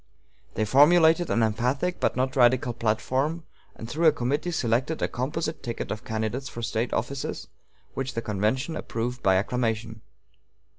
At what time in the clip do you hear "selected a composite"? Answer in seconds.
4.49-5.61